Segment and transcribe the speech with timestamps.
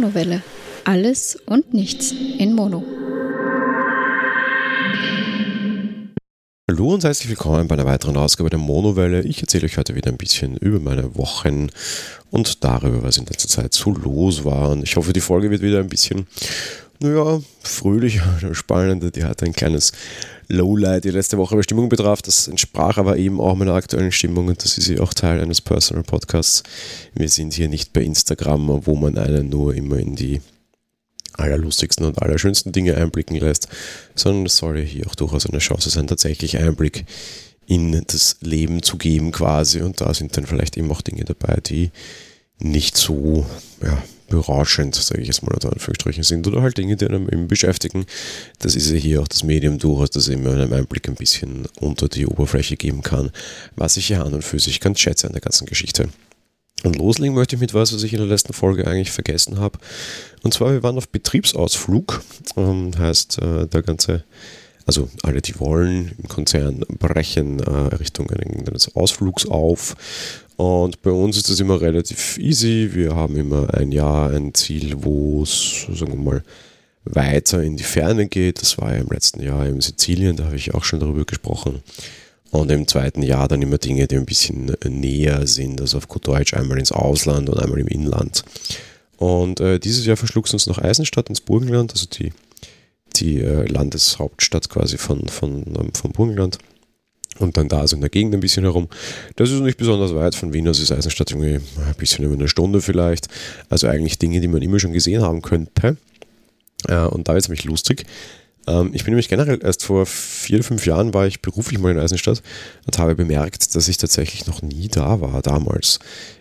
[0.00, 0.42] Monowelle.
[0.84, 2.82] Alles und nichts in Mono.
[6.70, 9.20] Hallo und herzlich willkommen bei einer weiteren Ausgabe der Monowelle.
[9.24, 11.68] Ich erzähle euch heute wieder ein bisschen über meine Wochen
[12.30, 14.70] und darüber, was in letzter Zeit so los war.
[14.70, 16.26] Und ich hoffe, die Folge wird wieder ein bisschen,
[17.00, 19.10] naja, fröhlicher, spannender.
[19.10, 19.92] Die hat ein kleines
[20.50, 22.22] Lowlight die letzte Woche bei Stimmung betraf.
[22.22, 25.60] Das entsprach aber eben auch meiner aktuellen Stimmung und das ist ja auch Teil eines
[25.60, 26.62] Personal Podcasts.
[27.14, 30.40] Wir sind hier nicht bei Instagram, wo man einen nur immer in die
[31.34, 33.68] allerlustigsten und allerschönsten Dinge einblicken lässt,
[34.14, 37.06] sondern es soll ja hier auch durchaus eine Chance sein, tatsächlich Einblick
[37.66, 41.60] in das Leben zu geben quasi und da sind dann vielleicht eben auch Dinge dabei,
[41.60, 41.92] die
[42.58, 43.46] nicht so
[43.82, 47.48] ja, berauschend, sage ich jetzt mal unter Anführungsstrichen sind oder halt Dinge, die einem eben
[47.48, 48.06] beschäftigen.
[48.60, 52.08] Das ist ja hier auch das Medium durchaus, das eben einen Einblick ein bisschen unter
[52.08, 53.30] die Oberfläche geben kann,
[53.76, 56.08] was ich ja an und für sich ganz schätze an der ganzen Geschichte.
[56.82, 59.78] Und loslegen möchte ich mit was, was ich in der letzten Folge eigentlich vergessen habe.
[60.42, 62.22] Und zwar, wir waren auf Betriebsausflug.
[62.56, 64.24] Ähm, heißt, äh, der ganze,
[64.86, 69.94] also alle, die wollen, im Konzern brechen äh, Richtung eines Ausflugs auf.
[70.60, 72.90] Und bei uns ist das immer relativ easy.
[72.92, 76.42] Wir haben immer ein Jahr ein Ziel, wo es, sagen wir mal,
[77.04, 78.60] weiter in die Ferne geht.
[78.60, 81.80] Das war ja im letzten Jahr in Sizilien, da habe ich auch schon darüber gesprochen.
[82.50, 86.28] Und im zweiten Jahr dann immer Dinge, die ein bisschen näher sind, also auf gut
[86.28, 88.44] Deutsch einmal ins Ausland und einmal im Inland.
[89.16, 92.34] Und äh, dieses Jahr verschlug es uns nach Eisenstadt ins Burgenland, also die,
[93.16, 96.58] die äh, Landeshauptstadt quasi von, von, ähm, vom Burgenland.
[97.40, 98.88] Und dann da so in der Gegend ein bisschen herum.
[99.36, 102.48] Das ist nicht besonders weit von Wien, aus ist Eisenstadt irgendwie ein bisschen über eine
[102.48, 103.28] Stunde vielleicht.
[103.70, 105.96] Also eigentlich Dinge, die man immer schon gesehen haben könnte.
[106.86, 108.04] Äh, und da wird es nämlich lustig.
[108.66, 111.98] Ähm, ich bin nämlich generell erst vor vier, fünf Jahren war ich beruflich mal in
[111.98, 112.42] Eisenstadt
[112.86, 115.98] und habe bemerkt, dass ich tatsächlich noch nie da war damals.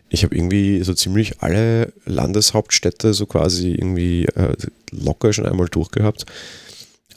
[0.10, 4.56] Ich habe irgendwie so ziemlich alle Landeshauptstädte so quasi irgendwie äh,
[4.92, 6.26] locker schon einmal durchgehabt.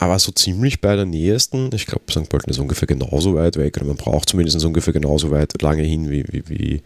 [0.02, 2.28] Aber so ziemlich bei der nähesten, ich glaube, St.
[2.28, 6.10] Pölten ist ungefähr genauso weit weg, oder man braucht zumindest ungefähr genauso weit lange hin,
[6.10, 6.82] wie, wie, wie,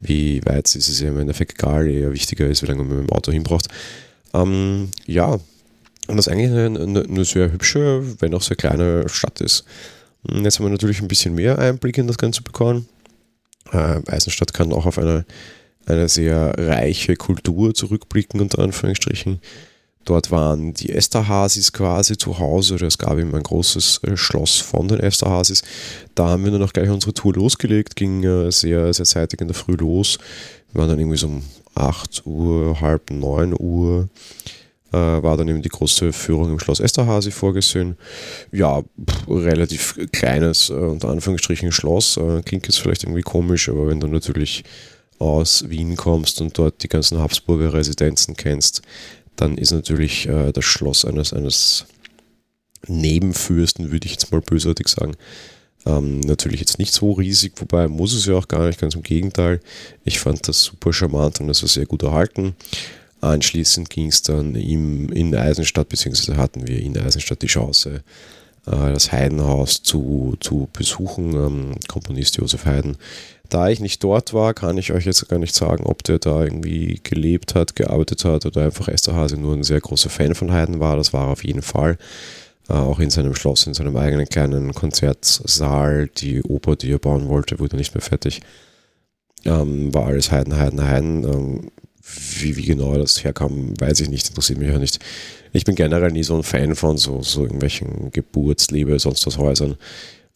[0.00, 0.88] wie weit es ist.
[0.88, 3.68] Ist ja im Endeffekt egal, eher wichtiger ist, wie lange man mit dem Auto hinbraucht.
[4.32, 5.38] Ähm, ja,
[6.06, 9.66] und das eigentlich eine, eine, eine, sehr hübsche, wenn auch sehr kleine Stadt ist.
[10.26, 12.88] Jetzt haben wir natürlich ein bisschen mehr Einblick in das Ganze bekommen.
[13.72, 15.26] Äh, Eisenstadt kann auch auf eine,
[15.84, 19.38] eine sehr reiche Kultur zurückblicken, unter Anführungsstrichen.
[20.04, 24.56] Dort waren die Esterhazis quasi zu Hause, oder es gab eben ein großes äh, Schloss
[24.56, 25.62] von den Esterhazis.
[26.14, 29.48] Da haben wir dann auch gleich unsere Tour losgelegt, ging äh, sehr, sehr zeitig in
[29.48, 30.18] der Früh los.
[30.72, 31.42] Wir waren dann irgendwie so um
[31.74, 34.08] 8 Uhr, halb 9 Uhr
[34.92, 37.98] äh, war dann eben die große Führung im Schloss Esterhazy vorgesehen.
[38.50, 42.18] Ja, pff, relativ kleines, unter Anführungsstrichen, Schloss.
[42.46, 44.64] Klingt jetzt vielleicht irgendwie komisch, aber wenn du natürlich
[45.18, 48.82] aus Wien kommst und dort die ganzen Habsburger Residenzen kennst,
[49.38, 51.86] dann ist natürlich äh, das Schloss eines, eines
[52.86, 55.14] Nebenfürsten, würde ich jetzt mal bösartig sagen,
[55.86, 59.02] ähm, natürlich jetzt nicht so riesig, wobei muss es ja auch gar nicht, ganz im
[59.02, 59.60] Gegenteil.
[60.04, 62.56] Ich fand das super charmant und es war sehr gut erhalten.
[63.20, 68.02] Anschließend ging es dann im, in Eisenstadt, beziehungsweise hatten wir in Eisenstadt die Chance,
[68.70, 72.96] das Heidenhaus zu, zu besuchen, ähm, Komponist Josef Haydn.
[73.48, 76.44] Da ich nicht dort war, kann ich euch jetzt gar nicht sagen, ob der da
[76.44, 80.80] irgendwie gelebt hat, gearbeitet hat oder einfach Esterhase nur ein sehr großer Fan von Haydn
[80.80, 80.96] war.
[80.96, 81.96] Das war er auf jeden Fall.
[82.68, 86.08] Äh, auch in seinem Schloss, in seinem eigenen kleinen Konzertsaal.
[86.08, 88.42] Die Oper, die er bauen wollte, wurde nicht mehr fertig.
[89.46, 91.24] Ähm, war alles Haydn, Haydn, Haydn.
[91.24, 91.70] Ähm,
[92.40, 94.98] wie, wie genau das herkam, weiß ich nicht, interessiert mich ja nicht.
[95.52, 99.76] Ich bin generell nie so ein Fan von so, so irgendwelchen Geburtsliebe, sonst was Häusern.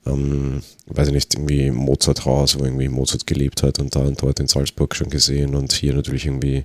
[0.07, 4.41] Ähm, weiß ich nicht, irgendwie Mozart-Haus, wo irgendwie Mozart gelebt hat und da und dort
[4.41, 6.65] in Salzburg schon gesehen und hier natürlich irgendwie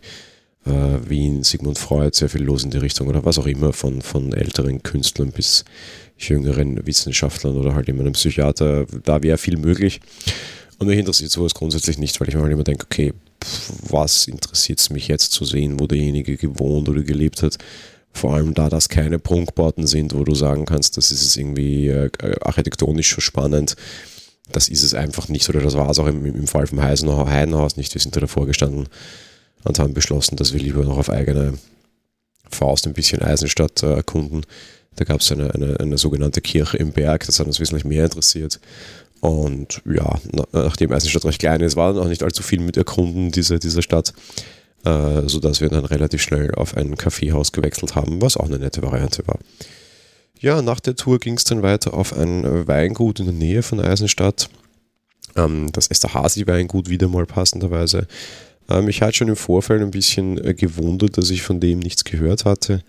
[0.65, 4.01] äh, Wien, Sigmund Freud, sehr viel los in die Richtung oder was auch immer, von,
[4.01, 5.65] von älteren Künstlern bis
[6.17, 8.85] jüngeren Wissenschaftlern oder halt immer einem Psychiater.
[9.03, 10.01] Da wäre viel möglich.
[10.79, 13.13] Und mich interessiert sowas grundsätzlich nicht, weil ich mir halt immer denke, okay,
[13.89, 17.57] was interessiert es mich jetzt zu sehen, wo derjenige gewohnt oder gelebt hat.
[18.13, 21.89] Vor allem da das keine Prunkbauten sind, wo du sagen kannst, das ist es irgendwie
[21.89, 22.09] äh,
[22.41, 23.75] architektonisch so spannend.
[24.51, 27.77] Das ist es einfach nicht, oder das war es auch im, im Fall vom Heidenhaus
[27.77, 27.93] nicht.
[27.93, 28.87] Wir sind da davor gestanden
[29.63, 31.57] und haben beschlossen, dass wir lieber noch auf eigene
[32.49, 34.45] Faust ein bisschen Eisenstadt äh, erkunden.
[34.95, 38.05] Da gab es eine, eine, eine sogenannte Kirche im Berg, das hat uns wesentlich mehr
[38.05, 38.59] interessiert.
[39.19, 40.19] Und ja,
[40.51, 43.81] nachdem Eisenstadt recht klein ist, war dann auch nicht allzu viel mit Erkunden dieser, dieser
[43.81, 44.13] Stadt,
[44.85, 48.83] äh, sodass wir dann relativ schnell auf ein Kaffeehaus gewechselt haben, was auch eine nette
[48.83, 49.39] Variante war.
[50.39, 53.79] Ja, nach der Tour ging es dann weiter auf ein Weingut in der Nähe von
[53.79, 54.49] Eisenstadt.
[55.35, 58.07] Ähm, das Esterhazy-Weingut wieder mal passenderweise.
[58.81, 62.43] Mich hat schon im Vorfeld ein bisschen äh, gewundert, dass ich von dem nichts gehört
[62.43, 62.83] hatte.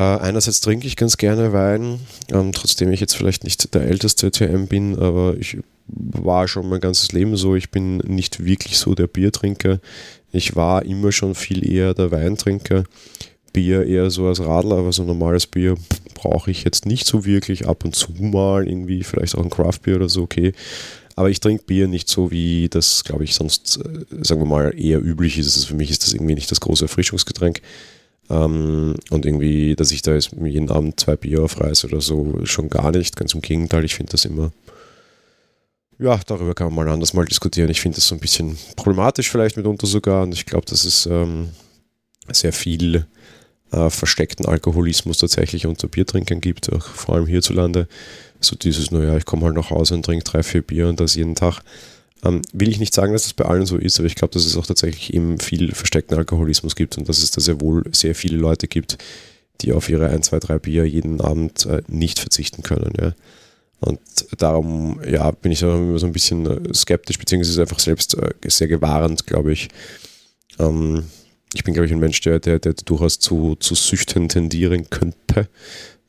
[0.00, 2.00] Äh, einerseits trinke ich ganz gerne Wein,
[2.32, 5.58] ähm, trotzdem ich jetzt vielleicht nicht der älteste TM bin, aber ich
[5.88, 7.54] war schon mein ganzes Leben so.
[7.54, 9.78] Ich bin nicht wirklich so der Biertrinker.
[10.32, 12.84] Ich war immer schon viel eher der Weintrinker.
[13.52, 15.74] Bier eher so als Radler, aber so normales Bier
[16.14, 17.68] brauche ich jetzt nicht so wirklich.
[17.68, 20.54] Ab und zu mal irgendwie, vielleicht auch ein Craftbier oder so, okay.
[21.14, 24.72] Aber ich trinke Bier nicht so, wie das, glaube ich, sonst, äh, sagen wir mal,
[24.74, 25.56] eher üblich ist.
[25.56, 27.60] Also für mich ist das irgendwie nicht das große Erfrischungsgetränk.
[28.30, 32.68] Ähm, und irgendwie, dass ich da jetzt jeden Abend zwei Bier aufreiße oder so, schon
[32.70, 33.16] gar nicht.
[33.16, 34.52] Ganz im Gegenteil, ich finde das immer,
[35.98, 37.70] ja, darüber kann man mal anders mal diskutieren.
[37.70, 40.22] Ich finde das so ein bisschen problematisch vielleicht mitunter sogar.
[40.22, 41.50] Und ich glaube, dass es ähm,
[42.32, 43.06] sehr viel
[43.72, 47.86] äh, versteckten Alkoholismus tatsächlich unter Biertrinkern gibt, auch vor allem hierzulande.
[48.40, 51.16] So dieses, naja, ich komme halt nach Hause und trinke drei, vier Bier und das
[51.16, 51.60] jeden Tag.
[52.24, 54.44] Ähm, will ich nicht sagen, dass das bei allen so ist, aber ich glaube, dass
[54.44, 58.14] es auch tatsächlich eben viel versteckten Alkoholismus gibt und dass es da sehr wohl sehr
[58.14, 58.98] viele Leute gibt,
[59.62, 62.92] die auf ihre ein, zwei, drei Bier jeden Abend äh, nicht verzichten können.
[63.00, 63.14] Ja.
[63.80, 64.00] Und
[64.36, 68.68] darum ja, bin ich immer so ein bisschen äh, skeptisch, beziehungsweise einfach selbst äh, sehr
[68.68, 69.68] gewarnt, glaube ich.
[70.58, 71.04] Ähm,
[71.54, 75.48] ich bin, glaube ich, ein Mensch, der, der, der durchaus zu, zu Süchten tendieren könnte.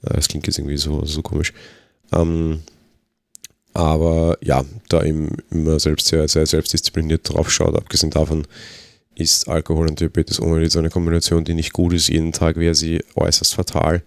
[0.03, 1.53] Äh, das klingt jetzt irgendwie so, so komisch.
[2.11, 2.59] Ähm,
[3.73, 8.45] aber ja, da ihm immer selbst sehr, sehr selbstdiszipliniert drauf schaut, abgesehen davon
[9.15, 12.07] ist Alkohol und Diabetes ohne so eine Kombination, die nicht gut ist.
[12.07, 14.01] Jeden Tag wäre sie äußerst fatal.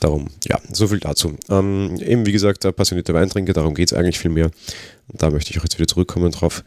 [0.00, 1.36] Darum, ja, so viel dazu.
[1.48, 4.50] Ähm, eben wie gesagt, der passionierte Weintrinker, darum geht es eigentlich viel mehr.
[5.08, 6.62] Und da möchte ich auch jetzt wieder zurückkommen drauf.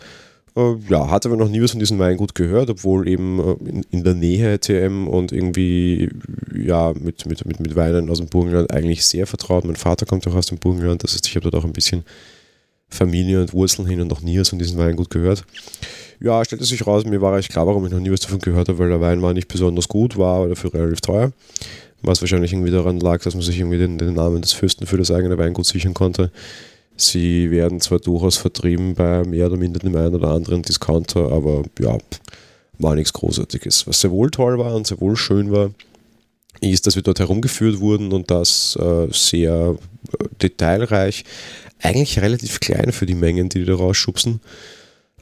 [0.58, 3.86] Äh, ja, hatte aber noch nie was von diesem Weingut gehört, obwohl eben äh, in,
[3.92, 6.10] in, der Nähe TM und irgendwie
[6.56, 9.66] ja mit, mit, mit, mit Weinen aus dem Burgenland eigentlich sehr vertraut.
[9.66, 12.04] Mein Vater kommt auch aus dem Burgenland, das heißt, ich habe dort auch ein bisschen
[12.90, 15.46] Familie und Wurzeln hin und noch nie was von diesem Weingut gehört.
[16.20, 18.68] Ja, stellte sich raus, mir war eigentlich klar, warum ich noch nie was davon gehört
[18.68, 21.34] habe, weil der Wein war nicht besonders gut, war aber dafür relativ teuer.
[22.02, 24.98] Was wahrscheinlich irgendwie daran lag, dass man sich irgendwie den, den Namen des Fürsten für
[24.98, 26.32] das eigene Weingut sichern konnte.
[26.98, 31.64] Sie werden zwar durchaus vertrieben bei mehr oder minder dem einen oder anderen Discounter, aber
[31.80, 31.98] ja,
[32.80, 33.86] war nichts Großartiges.
[33.88, 35.70] Was sehr wohl toll war und sehr wohl schön war,
[36.60, 39.76] ist, dass wir dort herumgeführt wurden und das äh, sehr
[40.20, 41.24] äh, detailreich,
[41.82, 44.42] eigentlich relativ klein für die Mengen, die die da rausschubsen.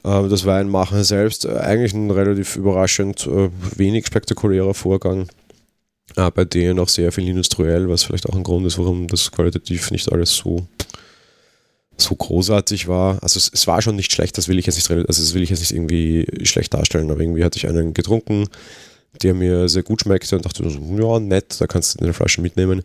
[0.02, 5.28] Äh, das Weinmachen selbst äh, eigentlich ein relativ überraschend äh, wenig spektakulärer Vorgang.
[6.16, 9.30] Äh, bei denen auch sehr viel industriell, was vielleicht auch ein Grund ist, warum das
[9.30, 10.66] qualitativ nicht alles so
[11.96, 13.22] so großartig war.
[13.22, 15.42] Also es, es, war schon nicht schlecht, das will ich jetzt nicht, also das will
[15.42, 18.46] ich jetzt nicht irgendwie schlecht darstellen, aber irgendwie hatte ich einen getrunken,
[19.22, 22.40] der mir sehr gut schmeckte und dachte so, ja, nett, da kannst du eine Flasche
[22.40, 22.82] mitnehmen.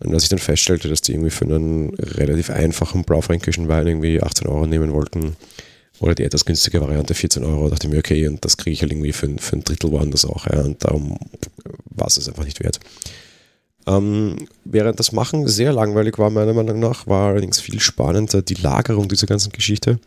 [0.00, 4.20] Und als ich dann feststellte, dass die irgendwie für einen relativ einfachen blaufränkischen Wein irgendwie
[4.20, 5.36] 18 Euro nehmen wollten,
[6.00, 8.82] oder die etwas günstige Variante 14 Euro, dachte ich mir, okay, und das kriege ich
[8.82, 11.16] halt irgendwie für, für ein Drittel woanders auch, ja, und darum
[11.90, 12.80] war es es einfach nicht wert.
[13.86, 18.54] Ähm, während das Machen sehr langweilig war, meiner Meinung nach, war allerdings viel spannender die
[18.54, 19.98] Lagerung dieser ganzen Geschichte,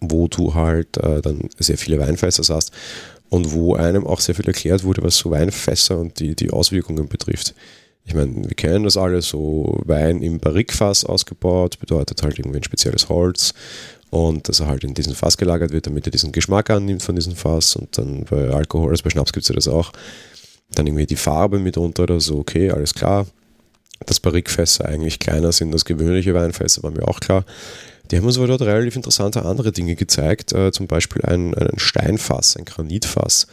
[0.00, 2.72] wo du halt äh, dann sehr viele Weinfässer sahst
[3.28, 7.08] und wo einem auch sehr viel erklärt wurde, was so Weinfässer und die, die Auswirkungen
[7.08, 7.54] betrifft.
[8.04, 12.64] Ich meine, wir kennen das alle, so Wein im Barrikfass ausgebaut, bedeutet halt irgendwie ein
[12.64, 13.54] spezielles Holz
[14.10, 17.14] und dass er halt in diesen Fass gelagert wird, damit er diesen Geschmack annimmt von
[17.14, 19.92] diesem Fass und dann bei Alkohol, also bei Schnaps gibt es ja das auch,
[20.74, 23.26] dann irgendwie die Farbe mitunter oder so, okay, alles klar.
[24.06, 27.44] Dass Barrikfässer eigentlich kleiner sind als gewöhnliche Weinfässer, war mir auch klar.
[28.10, 31.78] Die haben uns aber dort relativ interessante andere Dinge gezeigt, äh, zum Beispiel ein, ein
[31.78, 33.46] Steinfass, ein Granitfass.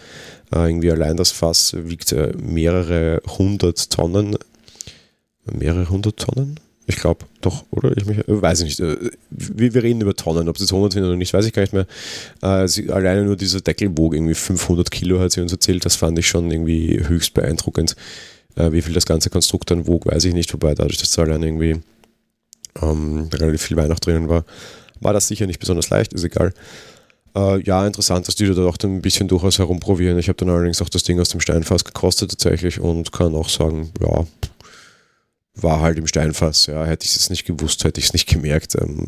[0.52, 4.36] Äh, irgendwie allein das Fass wiegt äh, mehrere hundert Tonnen.
[5.46, 6.60] Mehrere hundert Tonnen?
[6.90, 7.96] Ich glaube, doch, oder?
[7.98, 8.80] Ich mich, weiß ich nicht.
[8.80, 10.48] Äh, wir, wir, reden über Tonnen.
[10.48, 11.86] Ob es jetzt 100 sind oder nicht, weiß ich gar nicht mehr.
[12.42, 15.84] Äh, alleine nur dieser Deckelbogen, irgendwie 500 Kilo hat sie uns erzählt.
[15.84, 17.98] Das fand ich schon irgendwie höchst beeindruckend.
[18.56, 20.54] Äh, wie viel das ganze Konstrukt dann wog, weiß ich nicht.
[20.54, 21.82] Wobei dadurch, dass da alleine irgendwie
[22.82, 24.46] ähm, relativ viel Weihnacht drinnen war,
[25.02, 26.54] war das sicher nicht besonders leicht, ist egal.
[27.36, 30.18] Äh, ja, interessant, dass die da dann ein bisschen durchaus herumprobieren.
[30.18, 33.50] Ich habe dann allerdings auch das Ding aus dem Steinfass gekostet tatsächlich und kann auch
[33.50, 34.26] sagen, ja,
[35.62, 36.68] war halt im Steinfass.
[36.68, 38.76] Ja, hätte ich es nicht gewusst, hätte ich es nicht gemerkt.
[38.76, 39.08] Ähm,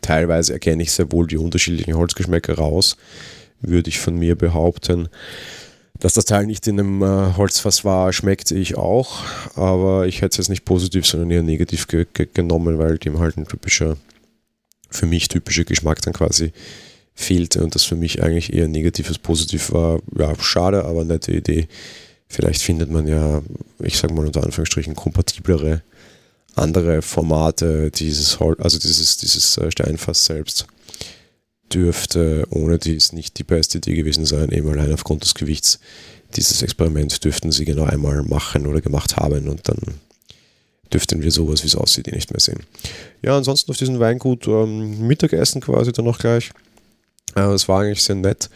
[0.00, 2.96] teilweise erkenne ich sehr wohl die unterschiedlichen Holzgeschmäcker raus,
[3.60, 5.08] würde ich von mir behaupten.
[5.98, 9.22] Dass das Teil nicht in einem äh, Holzfass war, schmeckte ich auch,
[9.54, 13.20] aber ich hätte es jetzt nicht positiv, sondern eher negativ ge ge genommen, weil dem
[13.20, 13.96] halt ein typischer,
[14.90, 16.52] für mich typischer Geschmack dann quasi
[17.14, 20.00] fehlte und das für mich eigentlich eher negatives Positiv war.
[20.18, 21.68] Ja, schade, aber nette Idee.
[22.32, 23.42] Vielleicht findet man ja,
[23.80, 25.82] ich sage mal unter Anführungsstrichen, kompatiblere
[26.54, 30.66] andere Formate dieses, also dieses, dieses äh, Steinfass selbst.
[31.74, 35.78] dürfte ohne dies nicht die beste Idee gewesen sein, eben allein aufgrund des Gewichts.
[36.34, 40.00] Dieses Experiment dürften sie genau einmal machen oder gemacht haben und dann
[40.90, 42.60] dürften wir sowas, wie es aussieht, eh nicht mehr sehen.
[43.20, 46.50] Ja, ansonsten auf diesem Weingut ähm, Mittagessen quasi dann noch gleich.
[47.34, 48.48] Äh, war eigentlich sehr nett.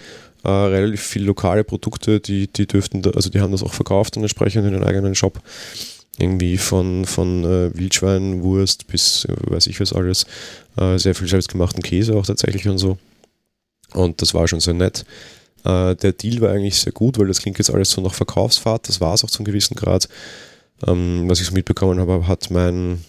[0.47, 4.17] Äh, relativ viele lokale Produkte, die, die dürften, da, also die haben das auch verkauft
[4.17, 5.41] und entsprechend in den eigenen Shop.
[6.19, 10.25] Irgendwie von, von äh, Wildschwein, Wurst bis äh, weiß ich was alles.
[10.77, 12.97] Äh, sehr viel selbstgemachten Käse auch tatsächlich und so.
[13.93, 15.05] Und das war schon sehr nett.
[15.65, 18.89] Äh, der Deal war eigentlich sehr gut, weil das klingt jetzt alles so nach Verkaufsfahrt.
[18.89, 20.09] Das war es auch zum gewissen Grad.
[20.87, 23.05] Ähm, was ich so mitbekommen habe, hat mein,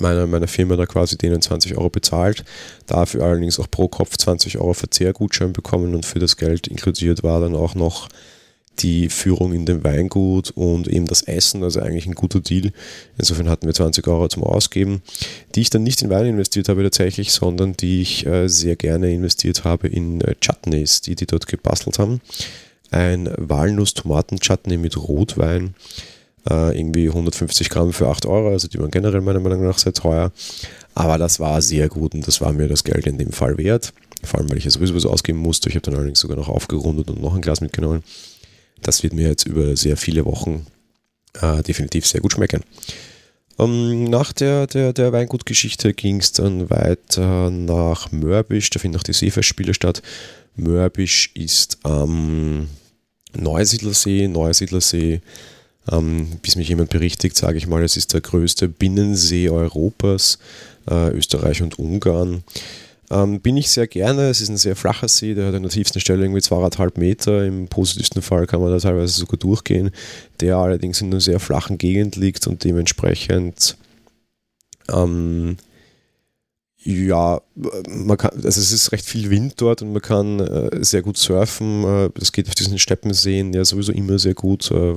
[0.00, 2.44] meine, meine Firma da quasi denen 20 Euro bezahlt,
[2.86, 7.40] dafür allerdings auch pro Kopf 20 Euro Verzehrgutschein bekommen und für das Geld inkludiert war
[7.40, 8.08] dann auch noch
[8.80, 12.72] die Führung in dem Weingut und eben das Essen, also eigentlich ein guter Deal.
[13.16, 15.02] Insofern hatten wir 20 Euro zum Ausgeben,
[15.54, 19.12] die ich dann nicht in Wein investiert habe tatsächlich, sondern die ich äh, sehr gerne
[19.12, 22.20] investiert habe in äh, Chutneys, die die dort gebastelt haben.
[22.90, 25.74] Ein Walnuss-Tomaten-Chutney mit Rotwein
[26.48, 29.92] äh, irgendwie 150 Gramm für 8 Euro, also die waren generell meiner Meinung nach sehr
[29.92, 30.32] teuer.
[30.94, 33.92] Aber das war sehr gut und das war mir das Geld in dem Fall wert.
[34.24, 35.68] Vor allem, weil ich ja sowieso was ausgeben musste.
[35.68, 38.02] Ich habe dann allerdings sogar noch aufgerundet und noch ein Glas mitgenommen.
[38.82, 40.66] Das wird mir jetzt über sehr viele Wochen
[41.40, 42.62] äh, definitiv sehr gut schmecken.
[43.56, 48.70] Um, ähm, nach der, der, der Weingutgeschichte ging es dann weiter nach Mörbisch.
[48.70, 50.02] Da finden auch die Seefestspiele statt.
[50.56, 52.68] Mörbisch ist am
[53.36, 54.28] Neusiedlersee.
[54.28, 55.20] Neusiedlersee
[55.90, 60.38] ähm, bis mich jemand berichtigt, sage ich mal, es ist der größte Binnensee Europas,
[60.88, 62.42] äh, Österreich und Ungarn.
[63.10, 64.28] Ähm, bin ich sehr gerne.
[64.28, 67.44] Es ist ein sehr flacher See, der hat an der tiefsten Stelle irgendwie zweieinhalb Meter.
[67.44, 69.90] Im positivsten Fall kann man da teilweise sogar durchgehen,
[70.40, 73.76] der allerdings in einer sehr flachen Gegend liegt und dementsprechend
[74.92, 75.56] ähm,
[76.88, 77.42] ja,
[77.86, 81.18] man kann, also es ist recht viel Wind dort und man kann äh, sehr gut
[81.18, 81.84] surfen.
[81.84, 84.70] Äh, das geht auf diesen Steppenseen ja sowieso immer sehr gut.
[84.70, 84.94] Äh,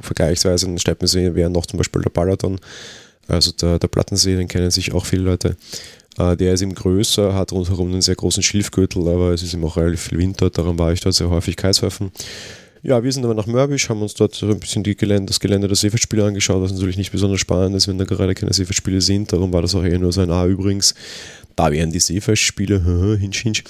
[0.00, 2.60] vergleichsweise ein Steppensee wäre noch zum Beispiel der Balaton,
[3.26, 5.56] also der, der Plattensee, den kennen sich auch viele Leute.
[6.18, 9.64] Äh, der ist eben größer, hat rundherum einen sehr großen Schilfgürtel, aber es ist eben
[9.64, 12.12] auch relativ viel Wind dort, darum war ich dort sehr häufig Kitesurfen.
[12.82, 15.76] Ja, wir sind aber nach Mörbisch, haben uns dort ein bisschen Gelände, das Gelände der
[15.76, 19.32] Seefeldspiele angeschaut, was natürlich nicht besonders spannend ist, wenn da gerade keine Seefeldspiele sind.
[19.32, 20.94] Darum war das auch eher nur so ein A übrigens.
[21.56, 23.64] Da wären die Seefeldspiele, hinsch, hinsch.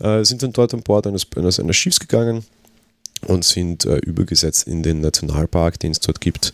[0.00, 2.44] Äh, sind dann dort an Bord eines, eines, eines Schiffs gegangen
[3.26, 6.52] und sind äh, übergesetzt in den Nationalpark, den es dort gibt.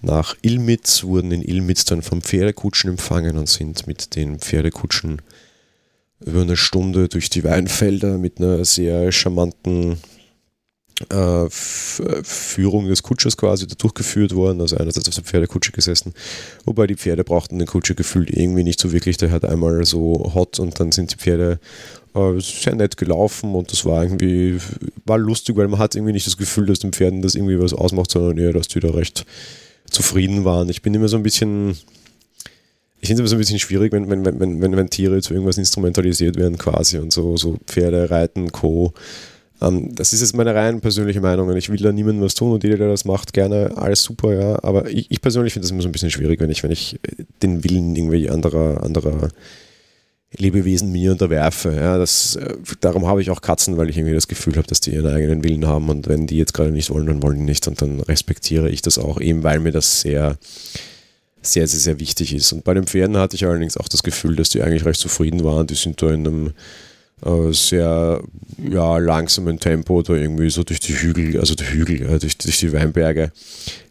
[0.00, 5.20] Nach Ilmitz wurden in Ilmitz dann vom Pferdekutschen empfangen und sind mit den Pferdekutschen
[6.24, 9.98] über eine Stunde durch die Weinfelder mit einer sehr charmanten
[11.50, 14.60] Führung des Kutschers quasi durchgeführt worden.
[14.60, 16.12] Also einerseits auf der Pferdekutsche gesessen,
[16.64, 19.16] wobei die Pferde brauchten den Kutscher gefühlt irgendwie nicht so wirklich.
[19.16, 21.60] Der hat einmal so hot und dann sind die Pferde
[22.14, 24.58] äh, sehr nett gelaufen und das war irgendwie,
[25.04, 27.74] war lustig, weil man hat irgendwie nicht das Gefühl, dass den Pferden das irgendwie was
[27.74, 29.24] ausmacht, sondern eher, dass die da recht
[29.88, 30.68] zufrieden waren.
[30.68, 31.76] Ich bin immer so ein bisschen,
[33.00, 35.32] ich finde es immer so ein bisschen schwierig, wenn, wenn, wenn, wenn, wenn Tiere zu
[35.32, 38.94] irgendwas instrumentalisiert werden quasi und so, so Pferde, Reiten, Co
[39.60, 42.52] ähm, das ist jetzt meine rein persönliche Meinung und ich will da niemandem was tun
[42.52, 44.58] und jeder, der das macht, gerne alles super, ja.
[44.62, 46.98] Aber ich, ich persönlich finde das immer so ein bisschen schwierig, wenn ich, wenn ich
[47.42, 49.28] den Willen irgendwie anderer, anderer
[50.36, 51.74] Lebewesen mir unterwerfe.
[51.74, 54.80] Ja, das, äh, darum habe ich auch Katzen, weil ich irgendwie das Gefühl habe, dass
[54.80, 57.44] die ihren eigenen Willen haben und wenn die jetzt gerade nicht wollen, dann wollen die
[57.44, 60.36] nicht und dann respektiere ich das auch eben, weil mir das sehr,
[61.40, 62.52] sehr, sehr, sehr wichtig ist.
[62.52, 65.44] Und bei den Pferden hatte ich allerdings auch das Gefühl, dass die eigentlich recht zufrieden
[65.44, 65.66] waren.
[65.66, 66.52] Die sind da in einem äh,
[67.50, 68.22] sehr
[68.58, 72.58] ja, langsamen Tempo da irgendwie so durch die Hügel, also die Hügel, äh, durch, durch
[72.58, 73.32] die Weinberge.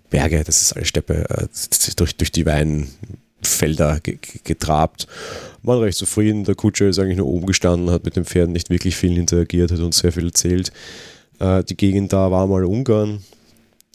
[0.10, 1.48] Berge, das ist alles Steppe, äh,
[1.96, 4.00] durch, durch die Weinfelder
[4.43, 5.07] getrabt.
[5.63, 6.43] Waren recht zufrieden.
[6.46, 9.72] Der Kutscher ist eigentlich nur oben gestanden, hat mit den Pferden nicht wirklich viel interagiert,
[9.72, 10.72] hat uns sehr viel erzählt.
[11.39, 13.24] Äh, die Gegend da war mal Ungarn.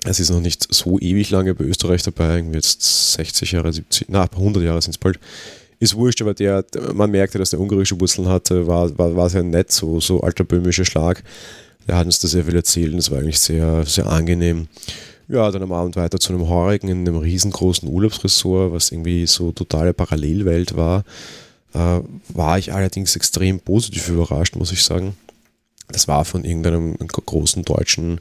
[0.05, 4.09] Es ist noch nicht so ewig lange bei Österreich dabei, irgendwie jetzt 60 Jahre, 70,
[4.09, 5.21] na, 100 Jahre sind es bald
[5.83, 9.43] ist wurscht, aber der, man merkte, dass der ungarische Wurzeln hatte, war, war, war sehr
[9.43, 11.25] nett, so, so alter böhmischer Schlag.
[11.89, 14.69] Der hat uns da sehr viel erzählt und das war eigentlich sehr, sehr angenehm.
[15.27, 19.51] Ja, dann am Abend weiter zu einem Horrigen in einem riesengroßen Urlaubsressort, was irgendwie so
[19.51, 21.05] totale Parallelwelt war.
[21.75, 25.17] Äh, war ich allerdings extrem positiv überrascht, muss ich sagen.
[25.89, 28.21] Das war von irgendeinem großen deutschen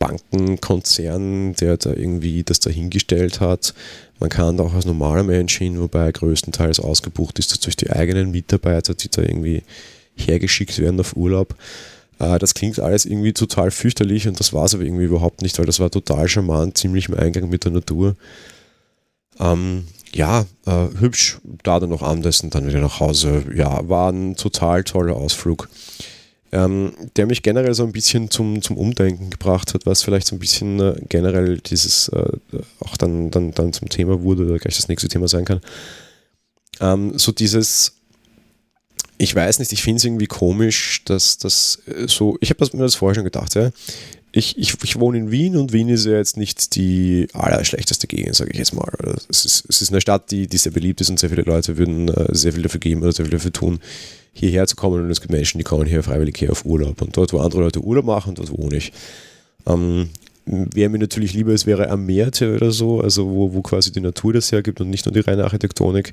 [0.00, 3.74] Bankenkonzern, der da irgendwie das dahingestellt hat.
[4.24, 8.94] Man kann auch als normaler Mensch hin, wobei größtenteils ausgebucht ist durch die eigenen Mitarbeiter,
[8.94, 9.62] die da irgendwie
[10.16, 11.54] hergeschickt werden auf Urlaub.
[12.18, 15.58] Äh, das klingt alles irgendwie total fürchterlich und das war es aber irgendwie überhaupt nicht,
[15.58, 18.16] weil das war total charmant, ziemlich im Eingang mit der Natur.
[19.38, 23.44] Ähm, ja, äh, hübsch, da dann noch Abendessen, dann wieder nach Hause.
[23.54, 25.68] Ja, war ein total toller Ausflug,
[26.54, 30.36] ähm, der mich generell so ein bisschen zum, zum Umdenken gebracht hat, was vielleicht so
[30.36, 32.38] ein bisschen äh, generell dieses äh,
[32.78, 35.60] auch dann, dann, dann zum Thema wurde oder gleich das nächste Thema sein kann.
[36.80, 37.96] Ähm, so dieses,
[39.18, 42.84] ich weiß nicht, ich finde es irgendwie komisch, dass das äh, so, ich habe mir
[42.84, 43.72] das vorher schon gedacht, ja
[44.36, 48.34] ich, ich, ich wohne in Wien und Wien ist ja jetzt nicht die allerschlechteste Gegend,
[48.34, 48.90] sage ich jetzt mal.
[49.28, 51.76] Es ist, es ist eine Stadt, die, die sehr beliebt ist und sehr viele Leute
[51.76, 53.78] würden äh, sehr viel dafür geben oder sehr viel dafür tun,
[54.32, 55.04] hierher zu kommen.
[55.04, 57.00] Und es gibt Menschen, die kommen hier freiwillig her auf Urlaub.
[57.00, 58.92] Und dort, wo andere Leute Urlaub machen, dort wohne ich.
[59.66, 60.08] Ähm,
[60.46, 64.00] Wäre mir natürlich lieber, es wäre am Meer oder so, also wo, wo quasi die
[64.00, 66.12] Natur das hergibt und nicht nur die reine Architektonik.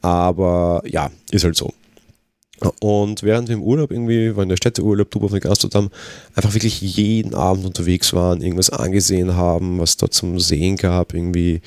[0.00, 1.72] Aber ja, ist halt so.
[2.80, 5.90] Und während wir im Urlaub irgendwie, war in der Städteurlaub, Dubrovnik, Amsterdam,
[6.34, 11.60] einfach wirklich jeden Abend unterwegs waren, irgendwas angesehen haben, was dort zum Sehen gab, irgendwie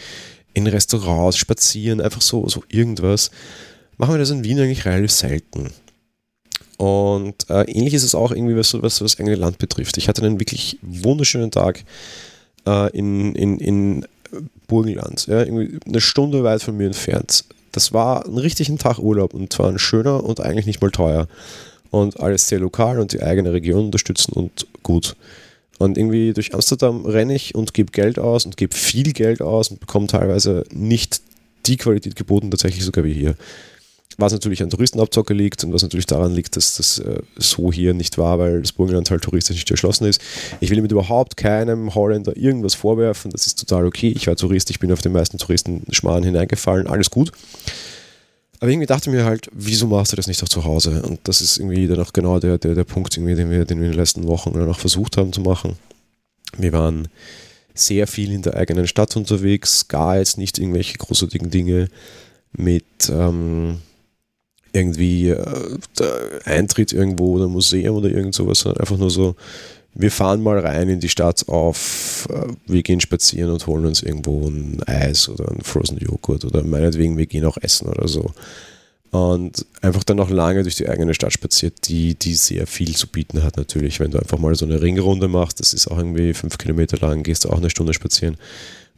[0.54, 3.32] in Restaurants, spazieren, einfach so, so irgendwas,
[3.98, 5.72] machen wir das in Wien eigentlich relativ selten.
[6.78, 9.98] Und äh, ähnlich ist es auch irgendwie, was, was das eigene Land betrifft.
[9.98, 11.84] Ich hatte einen wirklich wunderschönen Tag
[12.68, 14.06] äh, in, in, in
[14.68, 19.51] Burgenland, ja, eine Stunde weit von mir entfernt das war ein richtigen Tag Urlaub und
[19.51, 21.27] zwar ein schöner und eigentlich nicht mal teuer.
[21.91, 25.15] Und alles sehr lokal und die eigene Region unterstützen und gut.
[25.77, 29.70] Und irgendwie durch Amsterdam renne ich und gebe Geld aus und gebe viel Geld aus
[29.70, 31.22] und bekomme teilweise nicht
[31.65, 33.36] die Qualität geboten, tatsächlich sogar wie hier
[34.17, 37.93] was natürlich an Touristenabzocke liegt und was natürlich daran liegt, dass das äh, so hier
[37.93, 40.22] nicht war, weil das Burgenland halt touristisch nicht erschlossen ist.
[40.60, 44.13] Ich will mit überhaupt keinem Holländer irgendwas vorwerfen, das ist total okay.
[44.15, 47.31] Ich war Tourist, ich bin auf den meisten Touristenschmarrn hineingefallen, alles gut.
[48.60, 51.03] Aber irgendwie dachte ich mir halt, wieso machst du das nicht auch zu Hause?
[51.03, 53.69] Und das ist irgendwie dann auch genau der, der, der Punkt, den wir, den wir
[53.69, 55.77] in den letzten Wochen dann auch versucht haben zu machen.
[56.57, 57.10] Wir waren
[57.74, 61.89] sehr viel in der eigenen Stadt unterwegs, gar jetzt nicht irgendwelche großartigen Dinge
[62.53, 63.79] mit ähm,
[64.75, 65.80] irgendwie äh,
[66.43, 69.36] Eintritt irgendwo oder Museum oder irgend sowas, sondern einfach nur so,
[69.93, 74.04] wir fahren mal rein in die Stadt auf, äh, wir gehen spazieren und holen uns
[74.04, 78.32] irgendwo ein Eis oder ein Frozen Joghurt oder meinetwegen, wir gehen auch essen oder so.
[79.12, 83.08] Und einfach dann noch lange durch die eigene Stadt spaziert, die, die sehr viel zu
[83.08, 84.02] bieten hat natürlich.
[84.02, 87.23] Wenn du einfach mal so eine Ringrunde machst, das ist auch irgendwie fünf Kilometer lang,
[87.23, 88.36] gehst du auch eine Stunde spazieren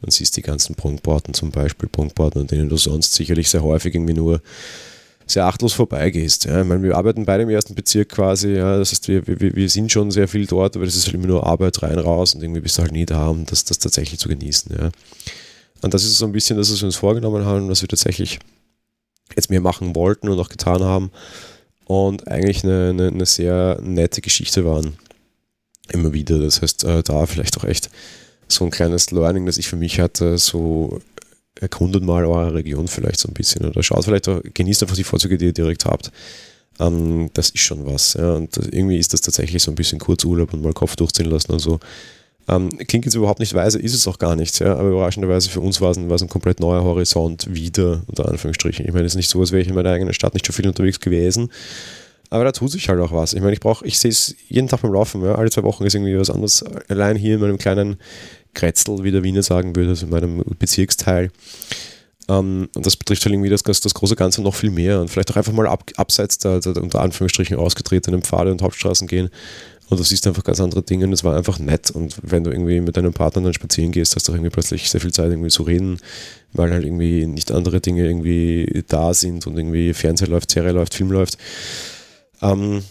[0.00, 3.94] und siehst die ganzen Prunkbauten zum Beispiel, Prunkbauten, an denen du sonst sicherlich sehr häufig
[3.94, 4.40] irgendwie nur
[5.30, 6.46] sehr achtlos vorbeigehst.
[6.46, 6.62] Ja.
[6.62, 8.78] Ich meine, wir arbeiten beide im ersten Bezirk quasi, ja.
[8.78, 11.26] das heißt, wir, wir, wir sind schon sehr viel dort, aber das ist halt immer
[11.26, 14.18] nur Arbeit rein, raus und irgendwie bist du halt nie da, um das, das tatsächlich
[14.18, 14.74] zu genießen.
[14.78, 14.90] Ja.
[15.82, 18.38] Und das ist so ein bisschen das, was wir uns vorgenommen haben, was wir tatsächlich
[19.36, 21.10] jetzt mehr machen wollten und auch getan haben
[21.84, 24.96] und eigentlich eine, eine, eine sehr nette Geschichte waren.
[25.90, 26.38] Immer wieder.
[26.38, 27.90] Das heißt, äh, da vielleicht auch echt
[28.48, 31.00] so ein kleines Learning, das ich für mich hatte, so
[31.60, 35.04] erkundet mal eure Region vielleicht so ein bisschen oder schaut vielleicht auch, genießt einfach die
[35.04, 36.10] Vorzüge, die ihr direkt habt.
[36.80, 38.14] Ähm, das ist schon was.
[38.14, 38.34] Ja.
[38.34, 41.58] Und irgendwie ist das tatsächlich so ein bisschen Kurzurlaub und mal Kopf durchziehen lassen und
[41.58, 41.80] so.
[42.48, 44.58] Ähm, klingt jetzt überhaupt nicht weise, ist es auch gar nicht.
[44.60, 44.76] Ja.
[44.76, 48.86] Aber überraschenderweise für uns war es, ein, ein komplett neuer Horizont wieder, unter Anführungsstrichen.
[48.86, 50.54] Ich meine, es ist nicht so, als wäre ich in meiner eigenen Stadt nicht schon
[50.54, 51.50] viel unterwegs gewesen.
[52.30, 53.32] Aber da tut sich halt auch was.
[53.32, 55.22] Ich meine, ich brauche, ich sehe es jeden Tag beim Laufen.
[55.22, 55.34] Ja.
[55.34, 56.62] Alle zwei Wochen ist irgendwie was anderes.
[56.88, 57.96] Allein hier in meinem kleinen
[58.54, 61.30] Kretzel, wie der Wiener sagen würde, also in meinem Bezirksteil.
[62.28, 65.30] Ähm, und das betrifft halt irgendwie das, das große Ganze noch viel mehr und vielleicht
[65.30, 69.30] auch einfach mal ab, abseits der, der, unter Anführungsstrichen ausgetretenen Pfade und Hauptstraßen gehen
[69.88, 72.50] und du siehst einfach ganz andere Dinge und es war einfach nett und wenn du
[72.50, 75.48] irgendwie mit deinem Partner dann spazieren gehst, hast du irgendwie plötzlich sehr viel Zeit irgendwie
[75.48, 75.98] zu reden,
[76.52, 80.94] weil halt irgendwie nicht andere Dinge irgendwie da sind und irgendwie Fernseher läuft, Serie läuft,
[80.94, 81.38] Film läuft.
[82.42, 82.82] Ähm,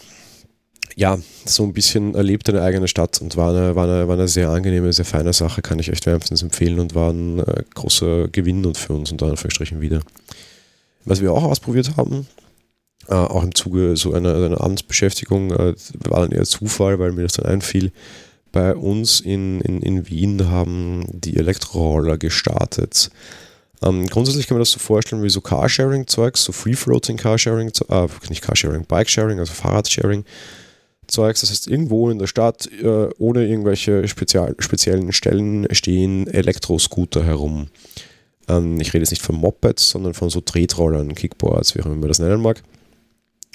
[0.98, 4.28] ja, so ein bisschen erlebt eine eigene Stadt und war eine, war, eine, war eine
[4.28, 8.30] sehr angenehme, sehr feine Sache, kann ich echt wärmstens empfehlen und war ein äh, großer
[8.30, 10.02] Gewinn und für uns unter Anführungsstrichen wieder.
[11.06, 12.26] Was wir auch ausprobiert haben,
[13.10, 17.22] äh, auch im Zuge so einer, einer Abendsbeschäftigung, äh, war dann eher Zufall, weil mir
[17.22, 17.92] das dann einfiel.
[18.52, 23.12] Bei uns in, in, in Wien haben die Elektroroller gestartet.
[23.84, 28.42] Ähm, grundsätzlich kann man das so vorstellen wie so Carsharing-Zeugs, so Free-Floating Carsharing, äh, nicht
[28.42, 30.26] Carsharing, Bike-Sharing, also Fahrradsharing.
[31.08, 31.42] Zeugs.
[31.42, 37.68] Das heißt, irgendwo in der Stadt, äh, ohne irgendwelche spezial, speziellen Stellen, stehen Elektroscooter herum.
[38.48, 41.96] Ähm, ich rede jetzt nicht von Mopeds, sondern von so Tretrollern, Kickboards, wie auch immer
[41.96, 42.64] man das nennen mag.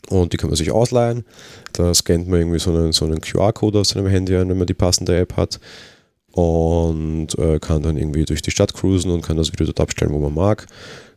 [0.09, 1.25] Und die kann man sich ausleihen.
[1.73, 4.67] Da scannt man irgendwie so einen, so einen QR-Code auf seinem Handy ein, wenn man
[4.67, 5.61] die passende App hat.
[6.33, 10.13] Und äh, kann dann irgendwie durch die Stadt cruisen und kann das wieder dort abstellen,
[10.13, 10.67] wo man mag.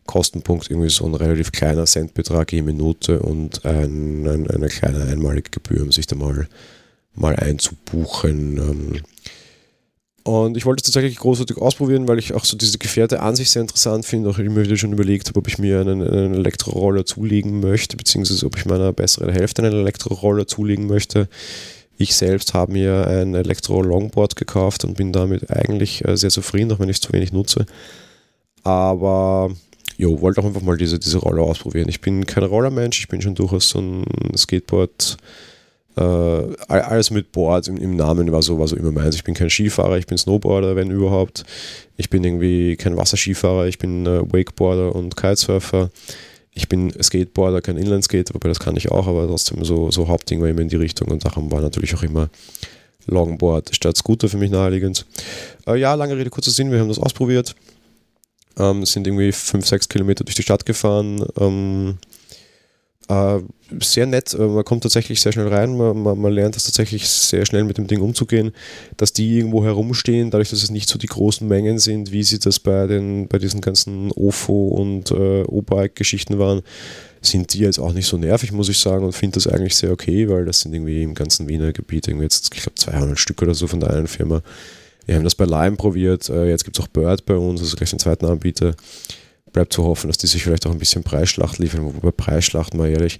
[0.05, 5.49] Kostenpunkt irgendwie so ein relativ kleiner Centbetrag je Minute und ein, ein, eine kleine einmalige
[5.49, 6.47] Gebühr, um sich da mal,
[7.15, 8.57] mal einzubuchen.
[8.57, 9.01] Ähm,
[10.23, 13.51] Und ich wollte es tatsächlich großartig ausprobieren, weil ich auch so diese Gefährte an sich
[13.51, 14.29] sehr interessant finde.
[14.29, 18.45] Auch immer wieder schon überlegt habe, ob ich mir einen, einen Elektroroller zulegen möchte, beziehungsweise
[18.47, 21.27] ob ich meiner besseren Hälfte einen Elektroroller zulegen möchte.
[21.97, 26.79] Ich selbst habe mir ein Elektro-Longboard gekauft und bin damit eigentlich äh, sehr zufrieden, auch
[26.79, 27.65] wenn ich es zu wenig nutze.
[28.63, 29.51] Aber
[29.97, 31.89] jo, wollte auch einfach mal diese, diese Roller ausprobieren.
[31.89, 34.05] Ich bin kein Rollermensch, ich bin schon durchaus so ein
[34.35, 35.17] Skateboard-
[35.97, 36.01] äh,
[36.67, 39.15] alles mit Board im, im, Namen war so, war so immer meins.
[39.15, 41.45] Ich bin kein Skifahrer, ich bin Snowboarder, wenn überhaupt.
[41.95, 45.89] Ich bin irgendwie kein Wasserskifahrer, ich bin äh, Wakeboarder und Kitesurfer.
[46.53, 50.41] Ich bin Skateboarder, kein Inlineskater, wobei das kann ich auch, aber trotzdem so, so Hauptding
[50.41, 52.29] war immer in die Richtung und darum war natürlich auch immer
[53.07, 55.05] Longboard statt Scooter für mich naheliegend.
[55.67, 57.55] Äh, ja, lange Rede, kurzer Sinn, wir haben das ausprobiert.
[58.57, 61.25] Ähm, sind irgendwie 5, 6 Kilometer durch die Stadt gefahren.
[61.39, 61.97] Ähm,
[63.07, 63.39] äh,
[63.81, 67.07] sehr nett, äh, man kommt tatsächlich sehr schnell rein, man, man, man, lernt das tatsächlich
[67.07, 68.51] sehr schnell mit dem Ding umzugehen,
[68.97, 72.39] dass die irgendwo herumstehen, dadurch, dass es nicht so die großen Mengen sind, wie sie
[72.39, 76.61] das bei, den, bei diesen ganzen OFO und äh, O-Bike-Geschichten waren,
[77.21, 79.91] sind die jetzt auch nicht so nervig, muss ich sagen, und finde das eigentlich sehr
[79.91, 83.41] okay, weil das sind irgendwie im ganzen Wiener Gebiet irgendwie jetzt, ich glaube, 200 Stück
[83.41, 84.41] oder so von der einen Firma.
[85.05, 87.75] Wir haben das bei Lime probiert, äh, jetzt gibt es auch Bird bei uns, also
[87.75, 88.75] gleich den zweiten Anbieter
[89.55, 91.85] bleibt zu hoffen, dass die sich vielleicht auch ein bisschen Preisschlacht liefern.
[91.85, 93.19] Wobei Preisschlacht, mal ehrlich,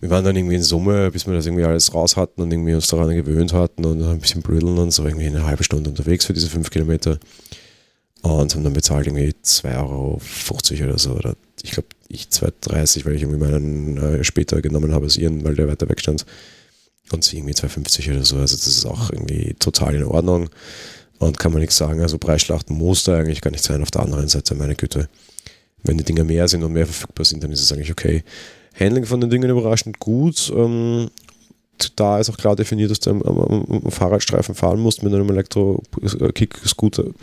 [0.00, 2.74] wir waren dann irgendwie in Summe, bis wir das irgendwie alles raus hatten und irgendwie
[2.74, 6.26] uns daran gewöhnt hatten und ein bisschen blödeln und so irgendwie eine halbe Stunde unterwegs
[6.26, 7.20] für diese fünf Kilometer.
[8.22, 10.20] Und haben dann bezahlt irgendwie 2,50 Euro
[10.84, 11.12] oder so.
[11.12, 15.44] Oder ich glaube, ich 2,30, weil ich irgendwie meinen äh, später genommen habe als ihren,
[15.44, 16.26] weil der weiter weg stand.
[17.12, 18.36] Und sie irgendwie 2,50 oder so.
[18.36, 20.50] Also das ist auch irgendwie total in Ordnung.
[21.22, 22.00] Und kann man nichts sagen.
[22.00, 23.82] Also Preisschlachten muss da eigentlich gar nicht sein.
[23.82, 25.08] Auf der anderen Seite, meine Güte
[25.84, 28.22] wenn die Dinger mehr sind und mehr verfügbar sind, dann ist es eigentlich okay.
[28.78, 30.52] Handling von den Dingen überraschend gut.
[30.54, 31.10] Ähm,
[31.96, 35.28] da ist auch klar definiert, dass du am, am, am Fahrradstreifen fahren musst mit einem
[35.30, 37.04] Elektro-Kick-Scooter.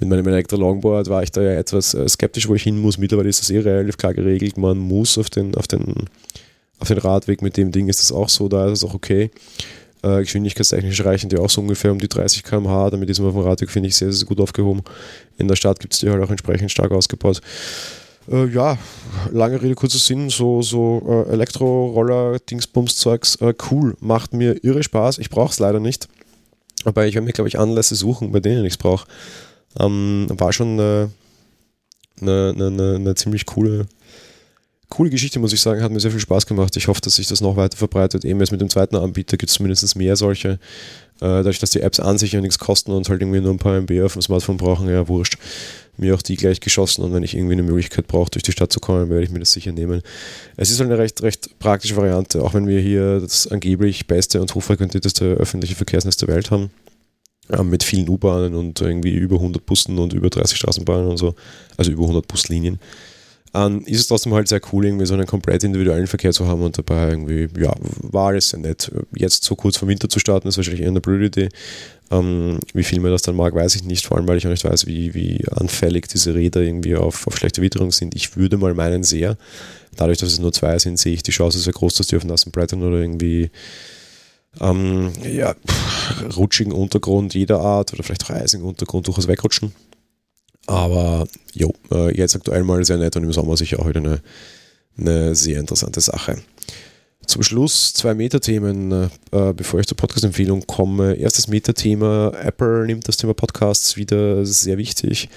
[0.00, 2.98] Mit meinem Elektro-Longboard war ich da ja etwas äh, skeptisch, wo ich hin muss.
[2.98, 4.56] Mittlerweile ist das eh relativ klar geregelt.
[4.56, 5.94] Man muss auf den, auf den,
[6.80, 9.30] auf den Radweg mit dem Ding ist das auch so, da ist es auch okay.
[10.02, 12.90] Äh, geschwindigkeitstechnisch reichen die auch so ungefähr um die 30 km/h.
[12.90, 14.82] Damit ist man auf dem Radweg, finde ich, sehr, sehr gut aufgehoben.
[15.38, 17.40] In der Stadt gibt es die halt auch entsprechend stark ausgebaut.
[18.30, 18.78] Äh, ja,
[19.30, 25.18] lange Rede, kurzer Sinn, so, so äh, Elektroroller, Dingsbums-Zeugs, äh, cool, macht mir irre Spaß.
[25.18, 26.08] Ich brauche es leider nicht.
[26.84, 29.06] Aber ich werde mir, glaube ich, Anlässe suchen, bei denen ich es brauche.
[29.78, 31.10] Ähm, war schon eine,
[32.20, 33.86] eine, eine, eine ziemlich coole
[34.92, 36.76] coole Geschichte, muss ich sagen, hat mir sehr viel Spaß gemacht.
[36.76, 38.26] Ich hoffe, dass sich das noch weiter verbreitet.
[38.26, 40.50] Eben jetzt mit dem zweiten Anbieter gibt es zumindest mehr solche.
[40.50, 40.58] Äh,
[41.20, 43.76] dadurch, dass die Apps an sich ja nichts kosten und halt irgendwie nur ein paar
[43.76, 45.38] MB auf dem Smartphone brauchen, ja, wurscht.
[45.96, 48.70] Mir auch die gleich geschossen und wenn ich irgendwie eine Möglichkeit brauche, durch die Stadt
[48.70, 50.02] zu kommen, werde ich mir das sicher nehmen.
[50.56, 54.42] Es ist halt eine recht, recht praktische Variante, auch wenn wir hier das angeblich beste
[54.42, 56.70] und hochfrequentierteste öffentliche Verkehrsnetz der Welt haben
[57.48, 61.34] äh, mit vielen U-Bahnen und irgendwie über 100 Bussen und über 30 Straßenbahnen und so,
[61.76, 62.78] also über 100 Buslinien
[63.54, 66.62] ähm, ist es trotzdem halt sehr cool, irgendwie so einen komplett individuellen Verkehr zu haben
[66.62, 68.90] und dabei irgendwie, ja, war alles sehr nett.
[69.14, 71.48] Jetzt so kurz vor Winter zu starten, ist wahrscheinlich eher eine blöde Idee.
[72.10, 74.50] Ähm, wie viel man das dann mag, weiß ich nicht, vor allem weil ich auch
[74.50, 78.14] nicht weiß, wie, wie anfällig diese Räder irgendwie auf, auf schlechte Witterung sind.
[78.14, 79.36] Ich würde mal meinen sehr.
[79.96, 82.24] Dadurch, dass es nur zwei sind, sehe ich die Chance sehr groß, dass die auf
[82.24, 83.50] nassen Brettern oder irgendwie
[84.60, 85.54] ähm, ja,
[86.36, 89.72] rutschigen Untergrund jeder Art oder vielleicht auch eisigen Untergrund durchaus wegrutschen.
[90.66, 94.20] Aber jo, äh, jetzt aktuell mal sehr nett und im Sommer sicher auch wieder eine,
[94.96, 96.38] eine sehr interessante Sache.
[97.26, 101.14] Zum Schluss zwei Metathemen, äh, bevor ich zur Podcast-Empfehlung komme.
[101.14, 105.28] Erstes Metathema, Apple nimmt das Thema Podcasts wieder sehr wichtig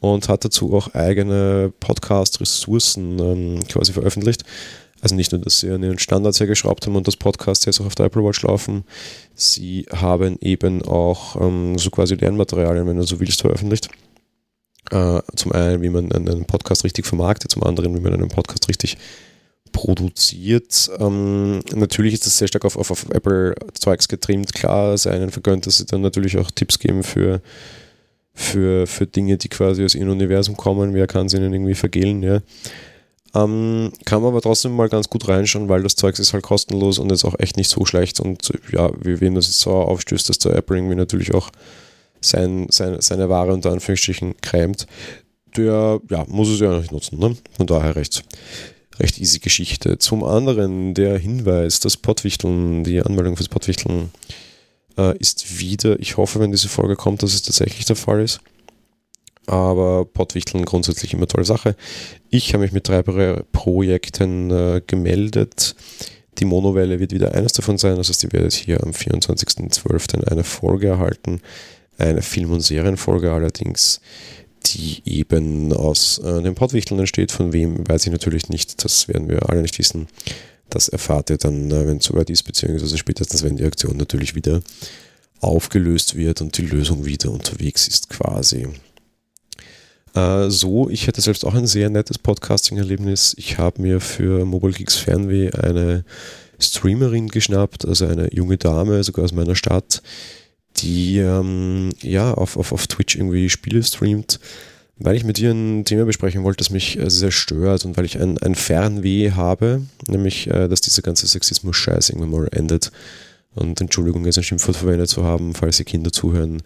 [0.00, 4.44] und hat dazu auch eigene Podcast-Ressourcen ähm, quasi veröffentlicht.
[5.00, 7.86] Also nicht nur, dass sie an ihren Standards hergeschraubt haben und das Podcast jetzt auch
[7.86, 8.84] auf der Apple Watch laufen,
[9.34, 13.90] sie haben eben auch ähm, so quasi Lernmaterialien, wenn du so willst, veröffentlicht.
[14.90, 18.68] Äh, zum einen, wie man einen Podcast richtig vermarktet, zum anderen, wie man einen Podcast
[18.68, 18.98] richtig
[19.72, 20.90] produziert.
[20.98, 24.54] Ähm, natürlich ist das sehr stark auf, auf, auf Apple-Zeugs getrimmt.
[24.54, 27.42] Klar, sei ihnen vergönnt, dass sie dann natürlich auch Tipps geben für,
[28.32, 30.94] für, für Dinge, die quasi aus ihrem Universum kommen.
[30.94, 32.40] Wer kann sie ihnen irgendwie vergehen, ja.
[33.34, 37.00] Ähm, kann man aber trotzdem mal ganz gut reinschauen, weil das Zeug ist halt kostenlos
[37.00, 38.20] und ist auch echt nicht so schlecht.
[38.20, 41.50] Und ja, wie wem das jetzt so aufstößt, dass der Apple irgendwie natürlich auch
[42.24, 44.86] sein, sein, seine Ware unter Anführungsstrichen krämt,
[45.56, 47.18] der ja, muss es ja nicht nutzen.
[47.18, 47.36] Ne?
[47.56, 48.24] Von daher recht,
[48.98, 49.98] recht easy Geschichte.
[49.98, 54.10] Zum anderen der Hinweis, das Pottwichteln, die Anmeldung fürs Pottwichteln
[54.96, 58.40] äh, ist wieder, ich hoffe, wenn diese Folge kommt, dass es tatsächlich der Fall ist.
[59.46, 61.76] Aber Pottwichteln grundsätzlich immer tolle Sache.
[62.30, 65.76] Ich habe mich mit drei Projekten äh, gemeldet.
[66.38, 67.96] Die Monowelle wird wieder eines davon sein.
[67.96, 70.24] Das heißt, ihr werdet hier am 24.12.
[70.24, 71.42] eine Folge erhalten
[71.98, 74.00] eine Film- und Serienfolge allerdings,
[74.66, 77.32] die eben aus äh, den Pottwichteln entsteht.
[77.32, 80.08] Von wem weiß ich natürlich nicht, das werden wir alle nicht wissen.
[80.70, 84.34] Das erfahrt ihr dann, äh, wenn es soweit ist, beziehungsweise spätestens, wenn die Aktion natürlich
[84.34, 84.62] wieder
[85.40, 88.68] aufgelöst wird und die Lösung wieder unterwegs ist quasi.
[90.14, 93.34] Äh, so, ich hatte selbst auch ein sehr nettes Podcasting-Erlebnis.
[93.36, 96.04] Ich habe mir für Mobile Geeks Fernweh eine
[96.58, 100.02] Streamerin geschnappt, also eine junge Dame, sogar aus meiner Stadt,
[100.78, 104.40] die ähm, ja auf, auf, auf Twitch irgendwie Spiele streamt,
[104.96, 108.04] weil ich mit ihr ein Thema besprechen wollte, das mich äh, sehr stört und weil
[108.04, 112.92] ich ein, ein Fernweh habe, nämlich, äh, dass dieser ganze Sexismus-Scheiß irgendwann mal endet.
[113.54, 116.62] Und Entschuldigung, jetzt ein Schimpfwort verwendet zu haben, falls die Kinder zuhören.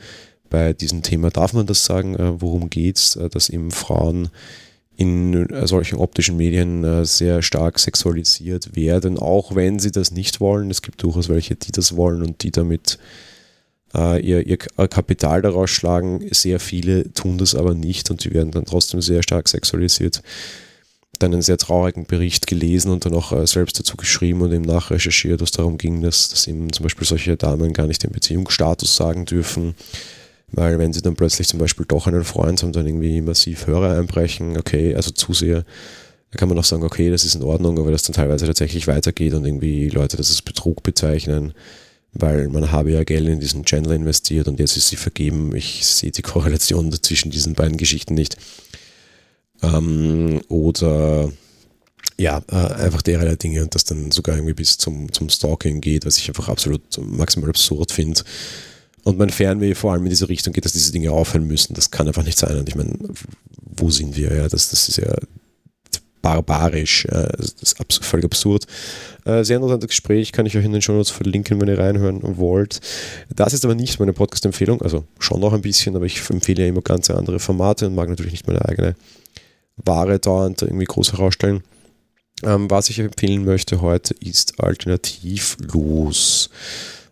[0.48, 4.30] Bei diesem Thema darf man das sagen, äh, worum geht's, äh, dass eben Frauen
[4.96, 10.40] in äh, solchen optischen Medien äh, sehr stark sexualisiert werden, auch wenn sie das nicht
[10.40, 10.70] wollen.
[10.70, 12.98] Es gibt durchaus welche, die das wollen und die damit
[13.94, 16.26] äh, ihr, ihr Kapital daraus schlagen.
[16.30, 20.22] Sehr viele tun das aber nicht und sie werden dann trotzdem sehr stark sexualisiert.
[21.18, 24.62] Dann einen sehr traurigen Bericht gelesen und dann auch äh, selbst dazu geschrieben und eben
[24.62, 28.94] nachrecherchiert, was darum ging, dass, dass eben zum Beispiel solche Damen gar nicht den Beziehungsstatus
[28.94, 29.74] sagen dürfen
[30.52, 33.98] weil wenn sie dann plötzlich zum Beispiel doch einen Freund haben, dann irgendwie massiv Hörer
[33.98, 35.64] einbrechen, okay, also Zuseher,
[36.30, 38.86] da kann man auch sagen, okay, das ist in Ordnung, aber das dann teilweise tatsächlich
[38.86, 41.52] weitergeht und irgendwie Leute das als Betrug bezeichnen,
[42.12, 45.54] weil man habe ja Geld in diesen Channel investiert und jetzt ist sie vergeben.
[45.54, 48.36] Ich sehe die Korrelation zwischen diesen beiden Geschichten nicht.
[49.62, 51.30] Ähm, oder
[52.18, 56.06] ja, äh, einfach derlei Dinge und das dann sogar irgendwie bis zum, zum Stalking geht,
[56.06, 58.22] was ich einfach absolut maximal absurd finde
[59.04, 61.74] und mein Fernweh vor allem in diese Richtung geht, dass diese Dinge aufhören müssen.
[61.74, 62.58] Das kann einfach nicht sein.
[62.58, 62.92] Und ich meine,
[63.76, 64.34] wo sind wir?
[64.34, 65.14] Ja, das, das ist ja
[66.22, 67.06] barbarisch.
[67.10, 68.66] Das ist völlig absurd.
[69.24, 72.20] Äh, sehr interessantes Gespräch, kann ich euch in den Show Notes verlinken, wenn ihr reinhören
[72.38, 72.80] wollt.
[73.34, 76.68] Das ist aber nicht meine Podcast-Empfehlung, also schon noch ein bisschen, aber ich empfehle ja
[76.68, 78.96] immer ganz andere Formate und mag natürlich nicht meine eigene
[79.76, 81.62] Ware dauernd irgendwie groß herausstellen.
[82.42, 86.48] Ähm, was ich empfehlen möchte heute ist alternativlos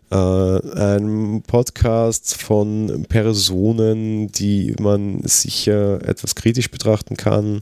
[0.09, 7.61] äh, ein Podcast von Personen, die man sicher etwas kritisch betrachten kann.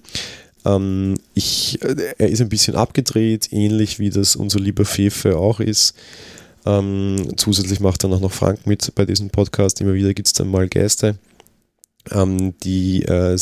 [0.65, 5.95] Ähm, ich, er ist ein bisschen abgedreht, ähnlich wie das unser lieber Fefe auch ist.
[6.65, 9.79] Ähm, zusätzlich macht dann auch noch Frank mit bei diesem Podcast.
[9.81, 11.17] Immer wieder gibt es dann mal Gäste,
[12.11, 13.37] ähm, die äh,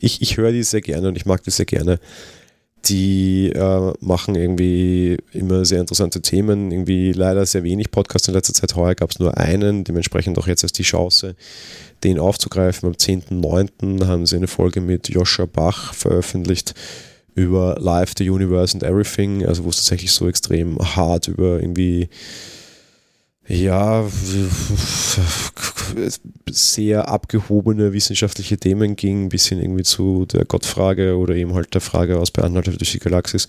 [0.00, 1.98] ich, ich höre die sehr gerne und ich mag die sehr gerne
[2.86, 8.54] die äh, machen irgendwie immer sehr interessante Themen, irgendwie leider sehr wenig Podcasts in letzter
[8.54, 8.74] Zeit.
[8.74, 11.36] Heuer gab es nur einen, dementsprechend auch jetzt erst die Chance,
[12.02, 12.88] den aufzugreifen.
[12.88, 14.06] Am 10.9.
[14.06, 16.74] haben sie eine Folge mit Joscha Bach veröffentlicht
[17.34, 22.08] über Life, the Universe and Everything, also wo es tatsächlich so extrem hart über irgendwie
[23.52, 24.08] ja,
[26.50, 31.82] sehr abgehobene wissenschaftliche Themen ging, ein bisschen irgendwie zu der Gottfrage oder eben halt der
[31.82, 33.48] Frage aus Beantwortet durch die Galaxis.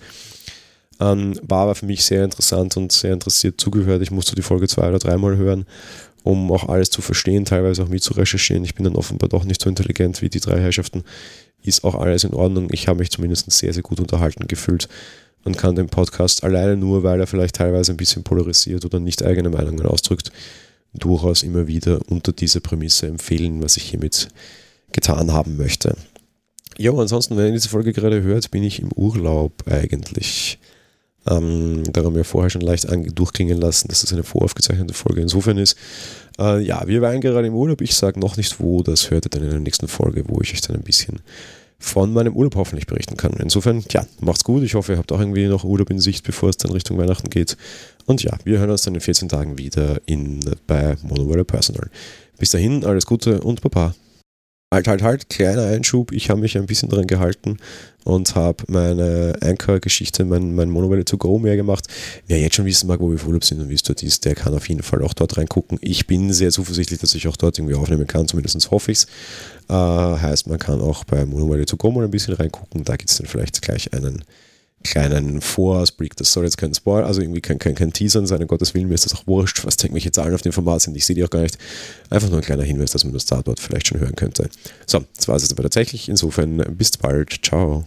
[1.00, 4.02] Ähm, war aber für mich sehr interessant und sehr interessiert zugehört.
[4.02, 5.64] Ich musste die Folge zwei oder dreimal hören,
[6.22, 8.64] um auch alles zu verstehen, teilweise auch mit zu recherchieren.
[8.64, 11.02] Ich bin dann offenbar doch nicht so intelligent wie die drei Herrschaften.
[11.62, 12.68] Ist auch alles in Ordnung.
[12.72, 14.88] Ich habe mich zumindest sehr, sehr gut unterhalten gefühlt
[15.44, 19.22] man kann den Podcast alleine nur, weil er vielleicht teilweise ein bisschen polarisiert oder nicht
[19.22, 20.32] eigene Meinungen ausdrückt,
[20.94, 24.28] durchaus immer wieder unter dieser Prämisse empfehlen, was ich hiermit
[24.92, 25.96] getan haben möchte.
[26.78, 30.58] Ja, ansonsten, wenn ihr diese Folge gerade hört, bin ich im Urlaub eigentlich.
[31.26, 35.58] Ähm, da haben wir vorher schon leicht durchklingen lassen, dass das eine voraufgezeichnete Folge insofern
[35.58, 35.76] ist.
[36.38, 37.80] Äh, ja, wir waren gerade im Urlaub.
[37.80, 40.52] Ich sage noch nicht wo, das hört ihr dann in der nächsten Folge, wo ich
[40.52, 41.20] euch dann ein bisschen
[41.84, 43.34] von meinem Urlaub hoffentlich berichten kann.
[43.34, 44.62] Insofern, ja, macht's gut.
[44.62, 47.28] Ich hoffe, ihr habt auch irgendwie noch Urlaub in Sicht, bevor es dann Richtung Weihnachten
[47.28, 47.56] geht.
[48.06, 51.90] Und ja, wir hören uns dann in 14 Tagen wieder in, bei Monowelle Personal.
[52.38, 53.94] Bis dahin, alles Gute und Baba.
[54.74, 56.10] Halt, halt, halt, kleiner Einschub.
[56.10, 57.58] Ich habe mich ein bisschen dran gehalten
[58.02, 61.86] und habe meine Anchor-Geschichte, mein, mein Monowelle to go mehr gemacht.
[62.26, 64.24] Wer jetzt schon wissen mag, wo wir auf Urlaub sind und wie es dort ist,
[64.24, 65.78] der kann auf jeden Fall auch dort reingucken.
[65.80, 69.06] Ich bin sehr zuversichtlich, dass ich auch dort irgendwie aufnehmen kann, zumindest hoffe ich es.
[69.68, 72.82] Äh, heißt, man kann auch bei Monowelle to go mal ein bisschen reingucken.
[72.82, 74.24] Da gibt es dann vielleicht gleich einen
[74.84, 76.14] kleinen Vorausblick.
[76.16, 78.88] Das soll jetzt kein Spoil, also irgendwie kein, kein, kein Teasern sein, um Gottes Willen,
[78.88, 80.96] mir ist das auch wurscht, was irgendwelche Zahlen auf dem Format sind.
[80.96, 81.58] Ich sehe die auch gar nicht.
[82.10, 84.48] Einfach nur ein kleiner Hinweis, dass man das da dort vielleicht schon hören könnte.
[84.86, 86.08] So, das war es jetzt aber tatsächlich.
[86.08, 87.44] Insofern bis bald.
[87.44, 87.84] Ciao.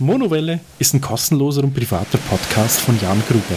[0.00, 3.56] Monowelle ist ein kostenloser und privater Podcast von Jan Gruber.